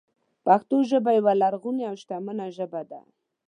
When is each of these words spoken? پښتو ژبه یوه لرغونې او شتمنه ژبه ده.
پښتو 0.45 0.75
ژبه 0.91 1.11
یوه 1.19 1.33
لرغونې 1.41 1.83
او 1.89 1.95
شتمنه 2.01 2.45
ژبه 2.57 2.81
ده. 2.91 2.99